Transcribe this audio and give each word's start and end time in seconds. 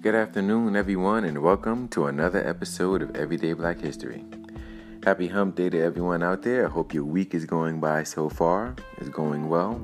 Good 0.00 0.14
afternoon, 0.14 0.76
everyone, 0.76 1.24
and 1.24 1.42
welcome 1.42 1.86
to 1.88 2.06
another 2.06 2.42
episode 2.48 3.02
of 3.02 3.14
Everyday 3.14 3.52
Black 3.52 3.80
History. 3.80 4.24
Happy 5.04 5.28
Hump 5.28 5.56
Day 5.56 5.68
to 5.68 5.78
everyone 5.78 6.22
out 6.22 6.40
there. 6.40 6.66
I 6.66 6.70
hope 6.70 6.94
your 6.94 7.04
week 7.04 7.34
is 7.34 7.44
going 7.44 7.80
by 7.80 8.04
so 8.04 8.30
far. 8.30 8.74
It's 8.96 9.10
going 9.10 9.50
well, 9.50 9.74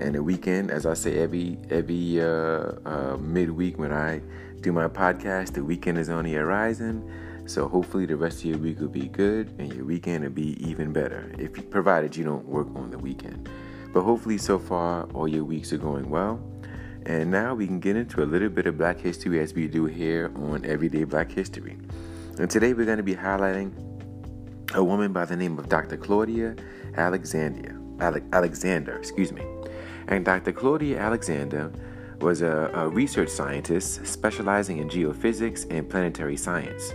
and 0.00 0.14
the 0.14 0.22
weekend, 0.22 0.70
as 0.70 0.86
I 0.86 0.94
say 0.94 1.18
every 1.18 1.58
every 1.68 2.18
uh, 2.18 2.78
uh, 2.86 3.18
midweek 3.20 3.78
when 3.78 3.92
I 3.92 4.22
do 4.62 4.72
my 4.72 4.88
podcast, 4.88 5.52
the 5.52 5.62
weekend 5.62 5.98
is 5.98 6.08
on 6.08 6.24
the 6.24 6.32
horizon. 6.32 7.04
So 7.44 7.68
hopefully 7.68 8.06
the 8.06 8.16
rest 8.16 8.38
of 8.38 8.44
your 8.46 8.58
week 8.58 8.80
will 8.80 8.88
be 8.88 9.08
good, 9.08 9.52
and 9.58 9.70
your 9.74 9.84
weekend 9.84 10.24
will 10.24 10.30
be 10.30 10.56
even 10.66 10.94
better. 10.94 11.30
If 11.36 11.68
provided 11.68 12.16
you 12.16 12.24
don't 12.24 12.46
work 12.48 12.68
on 12.74 12.90
the 12.90 12.98
weekend, 12.98 13.50
but 13.92 14.00
hopefully 14.00 14.38
so 14.38 14.58
far 14.58 15.02
all 15.12 15.28
your 15.28 15.44
weeks 15.44 15.74
are 15.74 15.78
going 15.78 16.08
well. 16.08 16.40
And 17.08 17.30
now 17.30 17.54
we 17.54 17.66
can 17.66 17.80
get 17.80 17.96
into 17.96 18.22
a 18.22 18.26
little 18.26 18.50
bit 18.50 18.66
of 18.66 18.76
Black 18.76 19.00
history 19.00 19.40
as 19.40 19.54
we 19.54 19.66
do 19.66 19.86
here 19.86 20.30
on 20.36 20.66
Everyday 20.66 21.04
Black 21.04 21.32
History. 21.32 21.78
And 22.38 22.50
today 22.50 22.74
we're 22.74 22.84
going 22.84 22.98
to 22.98 23.02
be 23.02 23.14
highlighting 23.14 23.72
a 24.74 24.84
woman 24.84 25.14
by 25.14 25.24
the 25.24 25.34
name 25.34 25.58
of 25.58 25.70
Dr. 25.70 25.96
Claudia 25.96 26.54
Alexandria, 26.98 27.80
Alexander, 27.98 28.98
excuse 28.98 29.32
me. 29.32 29.42
And 30.08 30.22
Dr. 30.22 30.52
Claudia 30.52 30.98
Alexander 30.98 31.72
was 32.20 32.42
a, 32.42 32.70
a 32.74 32.88
research 32.90 33.30
scientist 33.30 34.04
specializing 34.04 34.76
in 34.76 34.90
geophysics 34.90 35.66
and 35.70 35.88
planetary 35.88 36.36
science. 36.36 36.92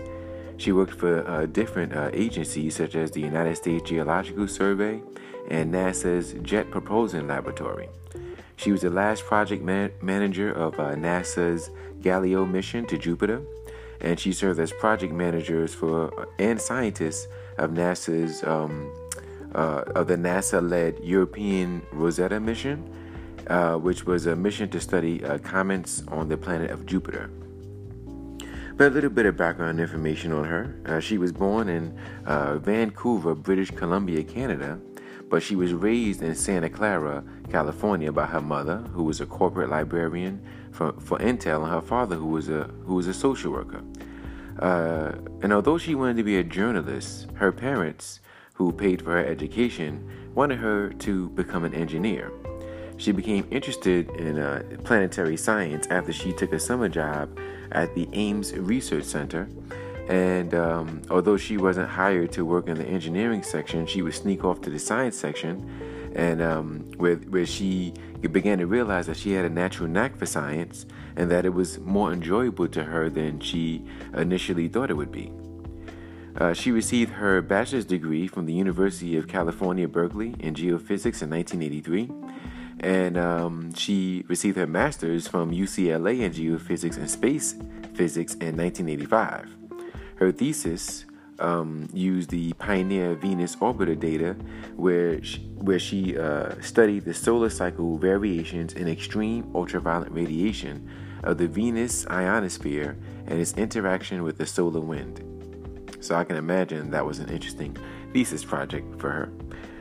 She 0.57 0.73
worked 0.73 0.93
for 0.93 1.27
uh, 1.27 1.47
different 1.47 1.91
uh, 1.91 2.11
agencies 2.13 2.75
such 2.75 2.93
as 2.93 3.09
the 3.09 3.21
United 3.21 3.55
States 3.55 3.89
Geological 3.89 4.47
Survey 4.47 5.01
and 5.49 5.73
NASA's 5.73 6.35
Jet 6.43 6.69
Propulsion 6.69 7.27
Laboratory. 7.27 7.89
She 8.55 8.71
was 8.71 8.81
the 8.81 8.89
last 8.89 9.23
project 9.23 9.63
man- 9.63 9.91
manager 10.01 10.51
of 10.51 10.79
uh, 10.79 10.95
NASA's 10.95 11.69
Galileo 12.01 12.45
mission 12.45 12.85
to 12.87 12.97
Jupiter, 12.97 13.41
and 14.01 14.19
she 14.19 14.33
served 14.33 14.59
as 14.59 14.71
project 14.73 15.13
managers 15.13 15.73
for 15.73 16.19
uh, 16.19 16.25
and 16.39 16.59
scientists 16.59 17.27
of 17.57 17.71
NASA's 17.71 18.43
um, 18.43 18.91
uh, 19.55 19.83
of 19.95 20.07
the 20.07 20.15
NASA-led 20.15 20.99
European 21.03 21.85
Rosetta 21.91 22.39
mission, 22.39 22.89
uh, 23.47 23.75
which 23.75 24.05
was 24.05 24.25
a 24.25 24.35
mission 24.35 24.69
to 24.69 24.79
study 24.79 25.23
uh, 25.23 25.37
comets 25.39 26.03
on 26.07 26.27
the 26.27 26.37
planet 26.37 26.71
of 26.71 26.85
Jupiter. 26.85 27.29
But 28.75 28.87
a 28.87 28.89
little 28.89 29.11
bit 29.11 29.27
of 29.27 29.37
background 29.37 29.79
information 29.79 30.31
on 30.31 30.45
her. 30.45 30.75
Uh, 30.87 30.99
she 30.99 31.19
was 31.19 31.31
born 31.31 31.69
in 31.69 31.95
Vancouver, 32.25 33.35
British 33.35 33.69
Columbia, 33.69 34.23
Canada 34.23 34.79
but 35.33 35.41
she 35.41 35.55
was 35.55 35.73
raised 35.73 36.21
in 36.21 36.35
Santa 36.35 36.69
Clara, 36.69 37.23
California 37.49 38.11
by 38.11 38.27
her 38.27 38.39
mother, 38.39 38.77
who 38.93 39.01
was 39.01 39.19
a 39.19 39.25
corporate 39.25 39.67
librarian 39.67 40.39
for, 40.71 40.93
for 40.99 41.17
Intel, 41.17 41.63
and 41.63 41.71
her 41.71 41.81
father, 41.81 42.17
who 42.17 42.27
was 42.27 42.49
a 42.49 42.65
who 42.85 42.93
was 42.93 43.07
a 43.07 43.15
social 43.15 43.51
worker. 43.51 43.81
Uh, 44.59 45.13
and 45.41 45.51
although 45.51 45.79
she 45.79 45.95
wanted 45.95 46.17
to 46.17 46.23
be 46.23 46.37
a 46.37 46.43
journalist, 46.43 47.25
her 47.33 47.51
parents, 47.51 48.19
who 48.53 48.71
paid 48.71 49.01
for 49.01 49.09
her 49.09 49.25
education, 49.25 50.07
wanted 50.35 50.59
her 50.59 50.89
to 50.99 51.29
become 51.29 51.63
an 51.63 51.73
engineer. 51.73 52.31
She 52.97 53.11
became 53.11 53.47
interested 53.49 54.11
in 54.11 54.37
uh, 54.37 54.61
planetary 54.83 55.37
science 55.37 55.87
after 55.89 56.13
she 56.13 56.31
took 56.31 56.53
a 56.53 56.59
summer 56.59 56.89
job 56.89 57.39
at 57.71 57.95
the 57.95 58.07
Ames 58.13 58.53
Research 58.53 59.05
Center 59.05 59.49
and 60.09 60.53
um, 60.53 61.01
although 61.09 61.37
she 61.37 61.57
wasn't 61.57 61.89
hired 61.89 62.31
to 62.33 62.45
work 62.45 62.67
in 62.67 62.77
the 62.77 62.85
engineering 62.85 63.43
section, 63.43 63.85
she 63.85 64.01
would 64.01 64.13
sneak 64.13 64.43
off 64.43 64.61
to 64.61 64.69
the 64.69 64.79
science 64.79 65.17
section, 65.17 66.11
and 66.15 66.41
um, 66.41 66.91
where 66.97 67.15
where 67.15 67.45
she 67.45 67.93
began 68.31 68.57
to 68.59 68.67
realize 68.67 69.07
that 69.07 69.17
she 69.17 69.31
had 69.31 69.45
a 69.45 69.49
natural 69.49 69.87
knack 69.87 70.17
for 70.17 70.25
science, 70.25 70.85
and 71.15 71.31
that 71.31 71.45
it 71.45 71.53
was 71.53 71.79
more 71.79 72.11
enjoyable 72.11 72.67
to 72.67 72.83
her 72.83 73.09
than 73.09 73.39
she 73.39 73.85
initially 74.13 74.67
thought 74.67 74.89
it 74.89 74.95
would 74.95 75.11
be. 75.11 75.31
Uh, 76.35 76.51
she 76.51 76.71
received 76.71 77.11
her 77.13 77.41
bachelor's 77.41 77.85
degree 77.85 78.27
from 78.27 78.45
the 78.45 78.53
University 78.53 79.15
of 79.17 79.27
California, 79.27 79.87
Berkeley, 79.87 80.35
in 80.39 80.55
geophysics 80.55 81.21
in 81.21 81.29
1983, 81.29 82.09
and 82.79 83.17
um, 83.17 83.73
she 83.75 84.25
received 84.27 84.57
her 84.57 84.67
master's 84.67 85.27
from 85.27 85.51
UCLA 85.51 86.21
in 86.21 86.31
geophysics 86.31 86.97
and 86.97 87.09
space 87.09 87.55
physics 87.93 88.33
in 88.35 88.57
1985. 88.57 89.62
Her 90.15 90.31
thesis 90.31 91.05
um, 91.39 91.89
used 91.93 92.29
the 92.29 92.53
Pioneer 92.53 93.15
Venus 93.15 93.55
orbiter 93.55 93.99
data, 93.99 94.35
where 94.75 95.23
she, 95.23 95.39
where 95.55 95.79
she 95.79 96.17
uh, 96.17 96.53
studied 96.61 97.05
the 97.05 97.13
solar 97.13 97.49
cycle 97.49 97.97
variations 97.97 98.73
in 98.73 98.87
extreme 98.87 99.49
ultraviolet 99.55 100.11
radiation 100.11 100.87
of 101.23 101.37
the 101.37 101.47
Venus 101.47 102.05
ionosphere 102.07 102.97
and 103.27 103.39
its 103.39 103.53
interaction 103.53 104.23
with 104.23 104.37
the 104.37 104.45
solar 104.45 104.79
wind. 104.79 105.23
So 105.99 106.15
I 106.15 106.23
can 106.25 106.35
imagine 106.35 106.91
that 106.91 107.05
was 107.05 107.19
an 107.19 107.29
interesting 107.29 107.77
thesis 108.11 108.43
project 108.43 108.99
for 108.99 109.09
her. 109.09 109.31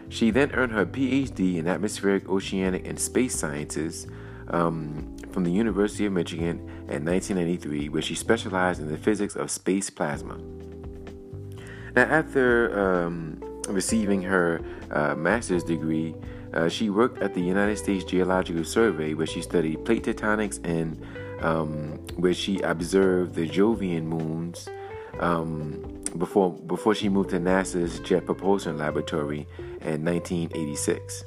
She 0.08 0.30
then 0.30 0.52
earned 0.52 0.72
her 0.72 0.86
PhD 0.86 1.56
in 1.56 1.66
atmospheric, 1.66 2.28
oceanic, 2.28 2.86
and 2.86 2.98
space 2.98 3.34
sciences 3.34 4.06
um, 4.48 5.16
from 5.30 5.44
the 5.44 5.50
University 5.50 6.06
of 6.06 6.12
Michigan 6.12 6.58
in 6.88 7.04
1993, 7.04 7.88
where 7.88 8.02
she 8.02 8.14
specialized 8.14 8.80
in 8.80 8.88
the 8.88 8.98
physics 8.98 9.36
of 9.36 9.50
space 9.50 9.90
plasma. 9.90 10.38
Now, 11.94 12.04
after 12.04 12.78
um, 12.78 13.42
receiving 13.68 14.22
her 14.22 14.60
uh, 14.90 15.14
master's 15.14 15.64
degree, 15.64 16.14
uh, 16.54 16.68
she 16.68 16.90
worked 16.90 17.22
at 17.22 17.34
the 17.34 17.40
United 17.40 17.78
States 17.78 18.04
Geological 18.04 18.64
Survey, 18.64 19.14
where 19.14 19.26
she 19.26 19.42
studied 19.42 19.84
plate 19.84 20.04
tectonics 20.04 20.60
and 20.64 21.00
um, 21.42 21.98
where 22.16 22.34
she 22.34 22.60
observed 22.60 23.34
the 23.34 23.48
Jovian 23.48 24.04
moons 24.04 24.68
um, 25.18 26.02
before 26.18 26.52
before 26.52 26.94
she 26.94 27.08
moved 27.08 27.30
to 27.30 27.40
NASA's 27.40 28.00
Jet 28.00 28.26
Propulsion 28.26 28.78
Laboratory 28.78 29.46
in 29.80 30.04
1986. 30.04 31.24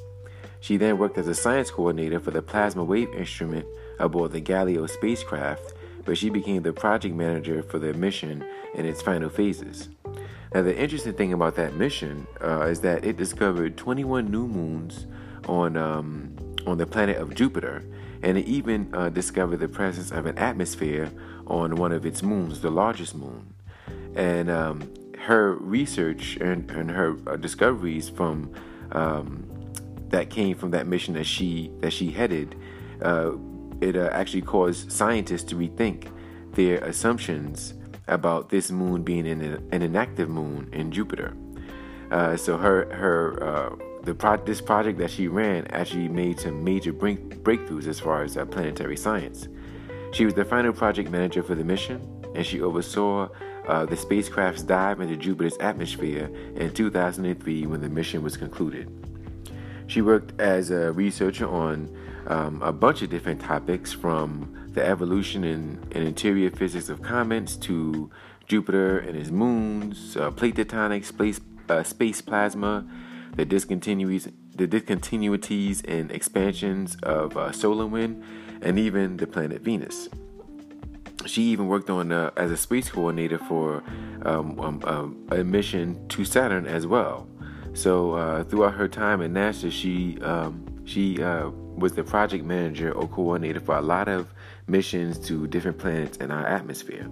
She 0.66 0.78
then 0.78 0.98
worked 0.98 1.16
as 1.16 1.28
a 1.28 1.34
science 1.34 1.70
coordinator 1.70 2.18
for 2.18 2.32
the 2.32 2.42
plasma 2.42 2.82
wave 2.82 3.14
instrument 3.14 3.64
aboard 4.00 4.32
the 4.32 4.40
Galileo 4.40 4.86
spacecraft, 4.86 5.74
where 6.06 6.16
she 6.16 6.28
became 6.28 6.64
the 6.64 6.72
project 6.72 7.14
manager 7.14 7.62
for 7.62 7.78
the 7.78 7.94
mission 7.94 8.44
in 8.74 8.84
its 8.84 9.00
final 9.00 9.28
phases. 9.28 9.88
Now, 10.52 10.62
the 10.62 10.76
interesting 10.76 11.12
thing 11.12 11.32
about 11.32 11.54
that 11.54 11.74
mission 11.74 12.26
uh, 12.42 12.62
is 12.62 12.80
that 12.80 13.04
it 13.04 13.16
discovered 13.16 13.76
21 13.76 14.28
new 14.28 14.48
moons 14.48 15.06
on 15.46 15.76
um, 15.76 16.34
on 16.66 16.78
the 16.78 16.86
planet 16.86 17.18
of 17.18 17.32
Jupiter, 17.36 17.84
and 18.24 18.36
it 18.36 18.46
even 18.46 18.92
uh, 18.92 19.08
discovered 19.08 19.58
the 19.58 19.68
presence 19.68 20.10
of 20.10 20.26
an 20.26 20.36
atmosphere 20.36 21.12
on 21.46 21.76
one 21.76 21.92
of 21.92 22.04
its 22.04 22.24
moons, 22.24 22.60
the 22.60 22.70
largest 22.72 23.14
moon. 23.14 23.54
And 24.16 24.50
um, 24.50 24.92
her 25.16 25.54
research 25.54 26.36
and, 26.38 26.68
and 26.72 26.90
her 26.90 27.16
uh, 27.28 27.36
discoveries 27.36 28.08
from 28.08 28.52
um, 28.90 29.55
that 30.08 30.30
came 30.30 30.56
from 30.56 30.70
that 30.70 30.86
mission 30.86 31.14
that 31.14 31.26
she 31.26 31.70
that 31.80 31.92
she 31.92 32.10
headed, 32.10 32.56
uh, 33.02 33.32
it 33.80 33.96
uh, 33.96 34.08
actually 34.12 34.42
caused 34.42 34.90
scientists 34.90 35.44
to 35.44 35.56
rethink 35.56 36.08
their 36.52 36.78
assumptions 36.78 37.74
about 38.08 38.48
this 38.48 38.70
moon 38.70 39.02
being 39.02 39.26
an, 39.26 39.42
an 39.72 39.82
inactive 39.82 40.28
moon 40.28 40.68
in 40.72 40.90
Jupiter. 40.90 41.34
Uh, 42.10 42.36
so 42.36 42.56
her 42.56 42.92
her 42.94 43.42
uh, 43.42 43.76
the 44.04 44.14
pro- 44.14 44.42
this 44.44 44.60
project 44.60 44.98
that 44.98 45.10
she 45.10 45.28
ran 45.28 45.66
actually 45.68 46.08
made 46.08 46.38
some 46.38 46.62
major 46.62 46.92
break- 46.92 47.42
breakthroughs 47.42 47.86
as 47.88 47.98
far 47.98 48.22
as 48.22 48.36
uh, 48.36 48.44
planetary 48.46 48.96
science. 48.96 49.48
She 50.12 50.24
was 50.24 50.34
the 50.34 50.44
final 50.44 50.72
project 50.72 51.10
manager 51.10 51.42
for 51.42 51.56
the 51.56 51.64
mission, 51.64 52.00
and 52.34 52.46
she 52.46 52.62
oversaw 52.62 53.28
uh, 53.66 53.84
the 53.84 53.96
spacecraft's 53.96 54.62
dive 54.62 55.00
into 55.00 55.16
Jupiter's 55.16 55.56
atmosphere 55.58 56.30
in 56.54 56.72
2003 56.72 57.66
when 57.66 57.80
the 57.80 57.88
mission 57.88 58.22
was 58.22 58.36
concluded. 58.36 58.88
She 59.86 60.02
worked 60.02 60.38
as 60.40 60.70
a 60.70 60.92
researcher 60.92 61.48
on 61.48 61.96
um, 62.26 62.60
a 62.62 62.72
bunch 62.72 63.02
of 63.02 63.10
different 63.10 63.40
topics 63.40 63.92
from 63.92 64.70
the 64.72 64.84
evolution 64.84 65.44
and, 65.44 65.92
interior 65.92 66.50
physics 66.50 66.88
of 66.88 67.02
comets 67.02 67.56
to 67.56 68.10
Jupiter 68.46 68.98
and 68.98 69.16
his 69.16 69.30
moons, 69.30 70.16
uh, 70.16 70.30
plate 70.30 70.56
tectonics, 70.56 71.06
space, 71.06 71.40
uh, 71.68 71.82
space 71.82 72.20
plasma, 72.20 72.86
the 73.36 73.46
discontinuities, 73.46 74.32
the 74.54 74.66
discontinuities 74.66 75.84
and 75.88 76.10
expansions 76.10 76.96
of 77.02 77.36
uh, 77.36 77.52
solar 77.52 77.86
wind, 77.86 78.22
and 78.62 78.78
even 78.78 79.16
the 79.16 79.26
planet 79.26 79.62
Venus. 79.62 80.08
She 81.26 81.42
even 81.42 81.66
worked 81.66 81.90
on 81.90 82.12
uh, 82.12 82.30
as 82.36 82.50
a 82.50 82.56
space 82.56 82.88
coordinator 82.88 83.38
for 83.38 83.82
um, 84.24 84.58
um, 84.60 84.80
um 84.84 85.26
a 85.30 85.42
mission 85.42 86.06
to 86.08 86.24
Saturn 86.24 86.66
as 86.66 86.86
well. 86.86 87.28
So 87.76 88.14
uh, 88.14 88.44
throughout 88.44 88.72
her 88.74 88.88
time 88.88 89.20
at 89.20 89.30
NASA, 89.30 89.70
she 89.70 90.18
um, 90.22 90.64
she 90.86 91.22
uh, 91.22 91.50
was 91.50 91.92
the 91.92 92.02
project 92.02 92.42
manager 92.42 92.90
or 92.90 93.06
coordinator 93.06 93.60
for 93.60 93.76
a 93.76 93.82
lot 93.82 94.08
of 94.08 94.32
missions 94.66 95.18
to 95.28 95.46
different 95.46 95.76
planets 95.76 96.16
in 96.16 96.30
our 96.30 96.46
atmosphere. 96.46 97.06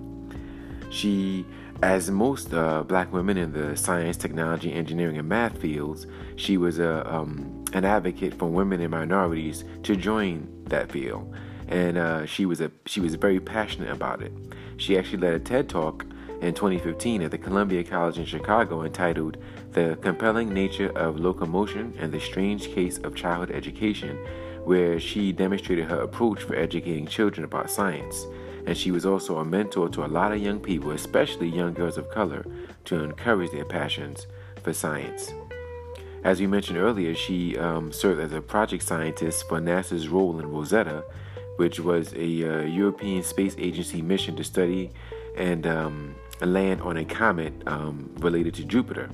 She, 0.90 1.44
as 1.82 2.10
most 2.10 2.54
uh, 2.54 2.82
black 2.82 3.12
women 3.12 3.36
in 3.36 3.52
the 3.52 3.76
science, 3.76 4.16
technology, 4.16 4.72
engineering, 4.72 5.18
and 5.18 5.28
math 5.28 5.58
fields, 5.58 6.06
she 6.36 6.56
was 6.56 6.78
a 6.78 7.06
um, 7.14 7.64
an 7.74 7.84
advocate 7.84 8.32
for 8.32 8.46
women 8.46 8.80
and 8.80 8.90
minorities 8.90 9.64
to 9.82 9.94
join 9.94 10.48
that 10.68 10.90
field. 10.90 11.30
and 11.68 11.96
uh, 11.98 12.26
she 12.26 12.46
was 12.46 12.60
a 12.60 12.70
she 12.86 13.00
was 13.00 13.14
very 13.16 13.40
passionate 13.40 13.90
about 13.90 14.22
it. 14.22 14.32
She 14.76 14.98
actually 14.98 15.18
led 15.18 15.34
a 15.34 15.40
TED 15.40 15.68
talk 15.68 16.06
in 16.44 16.52
2015 16.52 17.22
at 17.22 17.30
the 17.30 17.38
Columbia 17.38 17.82
College 17.82 18.18
in 18.18 18.26
Chicago 18.26 18.82
entitled 18.82 19.38
"The 19.72 19.96
Compelling 20.02 20.52
Nature 20.52 20.90
of 20.90 21.18
Locomotion 21.18 21.94
and 21.98 22.12
the 22.12 22.20
Strange 22.20 22.68
Case 22.68 22.98
of 22.98 23.14
Childhood 23.14 23.50
Education," 23.50 24.18
where 24.64 25.00
she 25.00 25.32
demonstrated 25.32 25.86
her 25.86 26.02
approach 26.02 26.42
for 26.42 26.54
educating 26.54 27.06
children 27.06 27.44
about 27.44 27.70
science. 27.70 28.26
And 28.66 28.76
she 28.76 28.90
was 28.90 29.06
also 29.06 29.38
a 29.38 29.44
mentor 29.44 29.88
to 29.90 30.04
a 30.04 30.12
lot 30.18 30.32
of 30.32 30.42
young 30.42 30.60
people, 30.60 30.90
especially 30.90 31.48
young 31.48 31.72
girls 31.72 31.96
of 31.96 32.10
color, 32.10 32.44
to 32.84 33.02
encourage 33.02 33.50
their 33.50 33.64
passions 33.64 34.26
for 34.62 34.74
science. 34.74 35.32
As 36.24 36.40
we 36.40 36.46
mentioned 36.46 36.78
earlier, 36.78 37.14
she 37.14 37.56
um, 37.56 37.90
served 37.90 38.20
as 38.20 38.32
a 38.32 38.42
project 38.42 38.82
scientist 38.82 39.48
for 39.48 39.60
NASA's 39.60 40.08
role 40.08 40.38
in 40.38 40.50
Rosetta, 40.50 41.04
which 41.56 41.80
was 41.80 42.12
a 42.14 42.28
uh, 42.44 42.62
European 42.64 43.22
Space 43.22 43.54
Agency 43.58 44.02
mission 44.02 44.36
to 44.36 44.44
study 44.44 44.90
and 45.36 45.66
um, 45.66 46.14
land 46.40 46.80
on 46.82 46.96
a 46.96 47.04
comet 47.04 47.52
um, 47.66 48.10
related 48.18 48.54
to 48.54 48.64
Jupiter. 48.64 49.10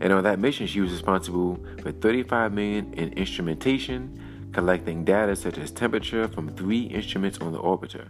And 0.00 0.12
on 0.12 0.22
that 0.24 0.38
mission, 0.38 0.66
she 0.66 0.80
was 0.80 0.92
responsible 0.92 1.58
for 1.82 1.92
35 1.92 2.52
million 2.52 2.92
in 2.94 3.12
instrumentation, 3.14 4.50
collecting 4.52 5.04
data 5.04 5.34
such 5.34 5.58
as 5.58 5.70
temperature 5.70 6.28
from 6.28 6.50
three 6.50 6.82
instruments 6.82 7.38
on 7.38 7.52
the 7.52 7.58
orbiter. 7.58 8.08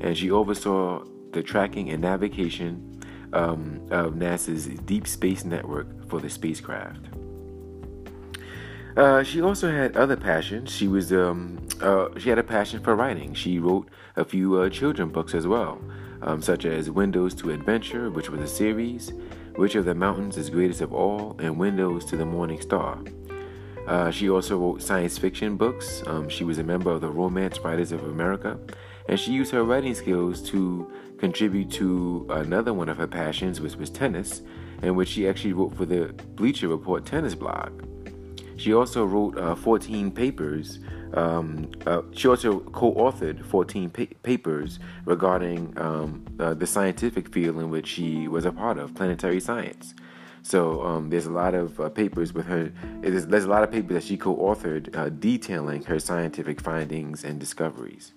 And 0.00 0.16
she 0.16 0.30
oversaw 0.30 1.04
the 1.32 1.42
tracking 1.42 1.90
and 1.90 2.00
navigation 2.00 3.02
um, 3.32 3.86
of 3.90 4.14
NASA's 4.14 4.66
Deep 4.80 5.06
Space 5.06 5.44
Network 5.44 6.08
for 6.08 6.20
the 6.20 6.30
spacecraft. 6.30 7.08
Uh, 8.96 9.22
she 9.22 9.42
also 9.42 9.70
had 9.70 9.96
other 9.96 10.16
passions. 10.16 10.70
She 10.70 10.88
was 10.88 11.12
um, 11.12 11.58
uh, 11.82 12.08
she 12.18 12.30
had 12.30 12.38
a 12.38 12.42
passion 12.42 12.80
for 12.80 12.96
writing. 12.96 13.34
She 13.34 13.58
wrote 13.58 13.90
a 14.16 14.24
few 14.24 14.58
uh, 14.58 14.70
children 14.70 15.10
books 15.10 15.34
as 15.34 15.46
well, 15.46 15.78
um, 16.22 16.42
such 16.42 16.64
as 16.64 16.90
Windows 16.90 17.34
to 17.34 17.50
Adventure, 17.50 18.10
which 18.10 18.30
was 18.30 18.40
a 18.40 18.46
series, 18.46 19.12
Which 19.56 19.74
of 19.74 19.84
the 19.84 19.94
Mountains 19.94 20.36
is 20.36 20.50
Greatest 20.50 20.80
of 20.80 20.92
All, 20.92 21.36
and 21.38 21.58
Windows 21.58 22.04
to 22.06 22.16
the 22.16 22.26
Morning 22.26 22.60
Star. 22.60 22.98
Uh, 23.86 24.10
she 24.10 24.28
also 24.28 24.58
wrote 24.58 24.82
science 24.82 25.16
fiction 25.16 25.56
books. 25.56 26.02
Um, 26.06 26.28
she 26.28 26.44
was 26.44 26.58
a 26.58 26.64
member 26.64 26.90
of 26.90 27.00
the 27.00 27.10
Romance 27.10 27.58
Writers 27.60 27.92
of 27.92 28.02
America, 28.04 28.58
and 29.08 29.18
she 29.18 29.32
used 29.32 29.52
her 29.52 29.62
writing 29.62 29.94
skills 29.94 30.42
to 30.50 30.90
contribute 31.18 31.70
to 31.72 32.26
another 32.30 32.72
one 32.72 32.88
of 32.88 32.96
her 32.96 33.06
passions, 33.06 33.60
which 33.60 33.76
was 33.76 33.90
tennis, 33.90 34.42
in 34.82 34.96
which 34.96 35.08
she 35.08 35.28
actually 35.28 35.52
wrote 35.52 35.76
for 35.76 35.86
the 35.86 36.12
Bleacher 36.34 36.68
Report 36.68 37.06
tennis 37.06 37.34
blog. 37.34 37.82
She 38.56 38.72
also 38.72 39.04
wrote 39.04 39.38
uh, 39.38 39.54
14 39.54 40.10
papers. 40.10 40.80
Um, 41.14 41.70
uh, 41.86 42.02
she 42.12 42.26
also 42.26 42.60
co 42.60 42.94
authored 42.94 43.44
14 43.44 43.90
pa- 43.90 44.04
papers 44.22 44.78
regarding 45.04 45.78
um, 45.78 46.24
uh, 46.40 46.54
the 46.54 46.66
scientific 46.66 47.32
field 47.32 47.58
in 47.58 47.70
which 47.70 47.86
she 47.86 48.28
was 48.28 48.44
a 48.44 48.52
part 48.52 48.78
of, 48.78 48.94
planetary 48.94 49.40
science. 49.40 49.94
So 50.42 50.82
um, 50.84 51.10
there's 51.10 51.26
a 51.26 51.32
lot 51.32 51.54
of 51.54 51.78
uh, 51.80 51.88
papers 51.88 52.32
with 52.32 52.46
her. 52.46 52.72
There's, 53.00 53.24
a 53.24 53.48
lot 53.48 53.62
of 53.62 53.70
papers 53.70 53.94
that 53.94 54.04
she 54.04 54.16
co-authored 54.16 54.96
uh, 54.96 55.08
detailing 55.10 55.82
her 55.84 55.98
scientific 55.98 56.60
findings 56.60 57.24
and 57.24 57.38
discoveries. 57.38 58.12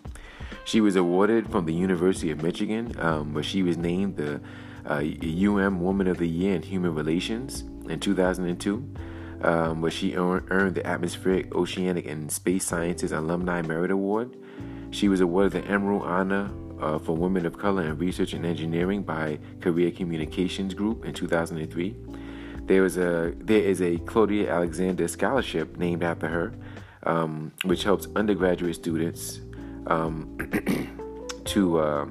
She 0.63 0.79
was 0.79 0.95
awarded 0.95 1.49
from 1.51 1.65
the 1.65 1.73
University 1.73 2.31
of 2.31 2.43
Michigan, 2.43 2.93
um, 2.99 3.33
where 3.33 3.43
she 3.43 3.63
was 3.63 3.77
named 3.77 4.15
the 4.15 4.39
UM 4.87 5.81
Woman 5.81 6.07
of 6.07 6.17
the 6.17 6.27
Year 6.27 6.55
in 6.55 6.61
Human 6.61 6.93
Relations 6.93 7.63
in 7.89 7.99
2002 7.99 8.87
um, 9.41 9.81
where 9.81 9.91
she 9.91 10.15
earned 10.15 10.75
the 10.75 10.85
Atmospheric, 10.85 11.53
Oceanic, 11.55 12.05
and 12.05 12.31
Space 12.31 12.65
Sciences 12.65 13.11
Alumni 13.11 13.61
Merit 13.61 13.91
Award. 13.91 14.35
She 14.91 15.07
was 15.07 15.21
awarded 15.21 15.51
the 15.53 15.69
Emerald 15.69 16.03
Honor 16.03 16.49
uh, 16.81 16.99
for 16.99 17.15
Women 17.15 17.45
of 17.45 17.57
Color 17.57 17.83
in 17.83 17.97
Research 17.97 18.33
and 18.33 18.45
Engineering 18.45 19.03
by 19.03 19.39
Career 19.61 19.91
Communications 19.91 20.73
Group 20.73 21.05
in 21.05 21.13
2003. 21.13 21.95
There 22.63 22.83
was 22.83 22.97
a 22.97 23.33
there 23.37 23.61
is 23.61 23.81
a 23.81 23.97
Claudia 23.99 24.51
Alexander 24.51 25.07
Scholarship 25.07 25.77
named 25.77 26.03
after 26.03 26.27
her, 26.27 26.53
um, 27.03 27.51
which 27.63 27.83
helps 27.83 28.07
undergraduate 28.15 28.75
students 28.75 29.41
um, 29.87 30.37
to 31.45 31.79
uh, 31.79 32.05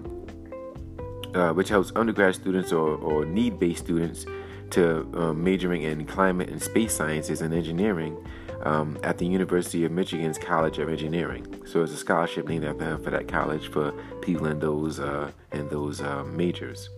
uh, 1.34 1.52
which 1.52 1.68
helps 1.68 1.92
undergrad 1.94 2.34
students 2.34 2.72
or, 2.72 2.96
or 2.96 3.24
need-based 3.24 3.84
students 3.84 4.26
to 4.70 5.08
um, 5.14 5.42
majoring 5.42 5.82
in 5.82 6.04
climate 6.06 6.48
and 6.48 6.62
space 6.62 6.94
sciences 6.94 7.40
and 7.40 7.54
engineering 7.54 8.16
um, 8.62 8.98
at 9.02 9.18
the 9.18 9.26
University 9.26 9.84
of 9.84 9.92
Michigan's 9.92 10.38
College 10.38 10.78
of 10.78 10.88
Engineering. 10.88 11.62
So 11.66 11.82
it's 11.82 11.92
a 11.92 11.96
scholarship 11.96 12.48
named 12.48 12.64
after 12.64 12.84
her 12.84 12.98
for 12.98 13.10
that 13.10 13.28
college 13.28 13.68
for 13.68 13.92
people 14.20 14.46
in 14.46 14.58
those 14.58 14.98
uh, 15.00 15.30
in 15.52 15.68
those 15.68 16.00
uh, 16.00 16.24
majors. 16.24 16.90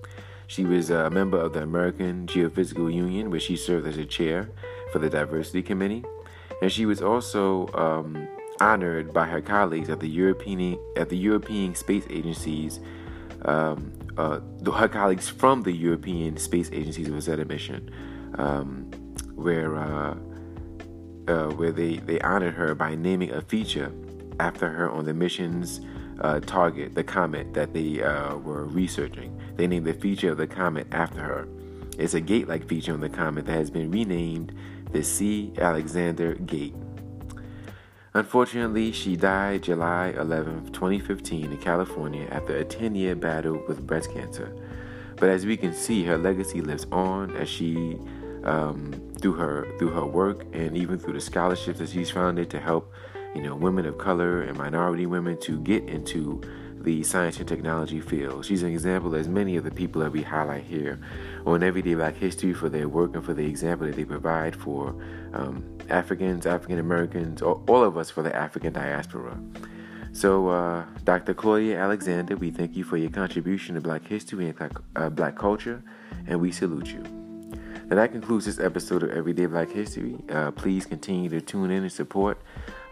She 0.47 0.65
was 0.65 0.91
a 0.91 1.11
member 1.11 1.39
of 1.39 1.53
the 1.53 1.63
American 1.63 2.27
Geophysical 2.27 2.93
Union, 2.93 3.31
where 3.31 3.39
she 3.39 3.57
served 3.57 3.87
as 3.87 3.97
a 3.97 4.05
chair 4.05 4.51
for 4.93 4.99
the 4.99 5.09
Diversity 5.09 5.63
Committee, 5.63 6.05
and 6.61 6.73
she 6.73 6.87
was 6.87 7.01
also 7.01 7.69
um, 7.75 8.27
honored 8.61 9.13
by 9.13 9.27
her 9.27 9.41
colleagues 9.41 9.89
at 9.89 10.01
the 10.01 10.09
European 10.09 10.79
at 10.97 11.09
the 11.09 11.17
European 11.17 11.75
Space 11.75 12.05
Agency's 12.11 12.81
um, 13.45 13.93
uh, 14.21 14.73
her 14.73 14.89
colleagues 14.89 15.29
from 15.29 15.63
the 15.63 15.73
European 15.73 16.37
Space 16.37 16.71
Agency's 16.73 17.09
Rosetta 17.09 17.45
mission, 17.45 17.91
um, 18.37 18.91
where 19.35 19.77
uh, 19.77 20.15
uh, 21.29 21.49
where 21.51 21.73
they, 21.73 21.97
they 21.97 22.21
honored 22.21 22.55
her 22.55 22.75
by 22.75 22.95
naming 22.95 23.31
a 23.31 23.41
feature 23.41 23.93
after 24.39 24.69
her 24.69 24.91
on 24.91 25.05
the 25.05 25.15
mission's 25.15 25.81
uh, 26.21 26.41
target, 26.41 26.95
the 26.95 27.05
comet 27.05 27.55
that 27.55 27.73
they 27.73 28.03
uh, 28.03 28.37
were 28.37 28.65
researching. 28.65 29.39
They 29.57 29.67
named 29.67 29.87
the 29.87 29.95
feature 29.95 30.33
of 30.33 30.39
the 30.39 30.47
comet 30.47 30.89
after 30.93 31.21
her. 31.21 31.49
It's 31.99 32.15
a 32.15 32.21
gate-like 32.21 32.67
feature 32.67 32.93
on 32.93 33.01
the 33.01 33.09
comet 33.09 33.47
that 33.47 33.53
has 33.53 33.71
been 33.71 33.91
renamed 33.91 34.55
the 34.93 35.05
C. 35.05 35.53
Alexander 35.59 36.35
Gate. 36.35 36.75
Unfortunately, 38.13 38.91
she 38.91 39.15
died 39.15 39.63
July 39.63 40.09
11, 40.19 40.73
2015, 40.73 41.53
in 41.53 41.57
California 41.59 42.27
after 42.33 42.57
a 42.57 42.65
10 42.65 42.97
year 42.97 43.15
battle 43.15 43.63
with 43.69 43.87
breast 43.87 44.13
cancer. 44.13 44.53
But 45.17 45.29
as 45.29 45.47
we 45.47 45.57
can 45.57 45.73
see, 45.73 46.03
her 46.05 46.19
legacy 46.19 46.61
lives 46.61 46.87
on 46.91 47.37
as 47.37 47.49
she, 47.49 47.99
um, 48.43 48.93
through 49.21 49.35
her 49.35 49.67
through 49.79 49.91
her 49.91 50.05
work 50.05 50.45
and 50.53 50.77
even 50.77 50.99
through 50.99 51.13
the 51.13 51.21
scholarships 51.21 51.79
that 51.79 51.91
she's 51.91 52.11
founded 52.11 52.51
to 52.51 52.59
help, 52.59 52.93
you 53.35 53.43
know, 53.43 53.55
women 53.55 53.87
of 53.87 53.99
color 53.99 54.43
and 54.43 54.59
minority 54.59 55.07
women 55.07 55.39
to 55.43 55.61
get 55.61 55.85
into 55.85 56.41
the 56.83 57.03
science 57.03 57.39
and 57.39 57.49
technology 57.49 58.01
field. 58.01 58.45
She's 58.45 58.63
an 58.63 58.71
example, 58.71 59.15
as 59.15 59.29
many 59.29 59.57
of 59.57 59.65
the 59.65 59.71
people 59.71 60.01
that 60.03 60.13
we 60.13 60.23
highlight 60.23 60.65
here 60.65 60.99
on 61.47 61.63
Everyday 61.63 61.95
Black 61.95 62.17
History, 62.17 62.53
for 62.53 62.69
their 62.69 62.89
work 62.89 63.15
and 63.15 63.25
for 63.25 63.35
the 63.35 63.47
example 63.47 63.87
that 63.87 63.97
they 63.97 64.05
provide 64.05 64.57
for 64.57 64.89
um, 65.33 65.65
Africans, 65.89 66.47
African 66.47 66.79
Americans, 66.79 67.43
or 67.43 67.63
all 67.69 67.85
of 67.85 67.97
us 67.97 68.11
for 68.11 68.23
the 68.23 68.35
African 68.35 68.73
diaspora. 68.73 69.39
So, 70.13 70.49
uh, 70.49 70.85
Dr. 71.05 71.35
Claudia 71.35 71.79
Alexander, 71.79 72.37
we 72.37 72.51
thank 72.51 72.77
you 72.77 72.83
for 72.83 72.97
your 72.97 73.11
contribution 73.11 73.77
to 73.77 73.81
Black 73.81 74.07
history 74.07 74.47
and 74.47 74.57
black, 74.57 74.73
uh, 74.97 75.09
black 75.09 75.37
culture, 75.37 75.83
and 76.27 76.41
we 76.41 76.51
salute 76.51 76.89
you. 76.89 77.03
Now, 77.91 77.97
that 77.97 78.13
concludes 78.13 78.47
this 78.47 78.61
episode 78.61 79.03
of 79.03 79.11
Everyday 79.11 79.47
Black 79.47 79.69
History. 79.69 80.17
Uh, 80.29 80.53
please 80.53 80.87
continue 80.87 81.29
to 81.31 81.41
tune 81.41 81.73
in 81.73 81.83
and 81.83 81.93
support. 81.93 82.41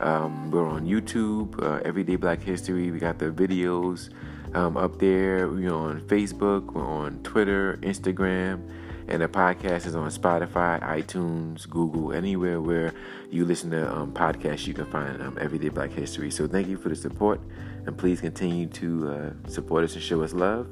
Um, 0.00 0.50
we're 0.52 0.68
on 0.68 0.86
YouTube, 0.86 1.60
uh, 1.60 1.80
Everyday 1.84 2.16
Black 2.16 2.40
History. 2.40 2.90
We 2.90 2.98
got 2.98 3.18
the 3.18 3.30
videos 3.30 4.10
um, 4.54 4.76
up 4.76 4.98
there. 4.98 5.48
We're 5.48 5.74
on 5.74 6.02
Facebook, 6.02 6.72
we're 6.72 6.86
on 6.86 7.20
Twitter, 7.24 7.78
Instagram. 7.82 8.70
And 9.08 9.22
the 9.22 9.28
podcast 9.28 9.86
is 9.86 9.96
on 9.96 10.08
Spotify, 10.10 10.80
iTunes, 10.82 11.68
Google, 11.68 12.12
anywhere 12.12 12.60
where 12.60 12.92
you 13.30 13.44
listen 13.44 13.70
to 13.70 13.90
um, 13.92 14.12
podcasts, 14.12 14.66
you 14.66 14.74
can 14.74 14.84
find 14.86 15.20
um, 15.22 15.38
Everyday 15.40 15.70
Black 15.70 15.90
History. 15.90 16.30
So 16.30 16.46
thank 16.46 16.68
you 16.68 16.76
for 16.76 16.90
the 16.90 16.96
support, 16.96 17.40
and 17.86 17.96
please 17.96 18.20
continue 18.20 18.66
to 18.66 19.10
uh, 19.10 19.48
support 19.48 19.84
us 19.84 19.94
and 19.94 20.02
show 20.02 20.22
us 20.22 20.34
love. 20.34 20.68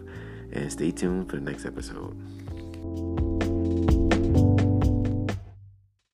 And 0.52 0.70
stay 0.70 0.92
tuned 0.92 1.28
for 1.28 1.36
the 1.36 1.42
next 1.42 1.64
episode. 1.64 2.16